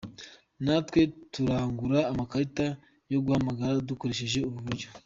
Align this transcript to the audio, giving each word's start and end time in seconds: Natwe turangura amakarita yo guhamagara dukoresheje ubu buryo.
Natwe 0.65 1.01
turangura 1.33 1.99
amakarita 2.11 2.65
yo 3.13 3.19
guhamagara 3.25 3.85
dukoresheje 3.89 4.39
ubu 4.47 4.59
buryo. 4.67 4.87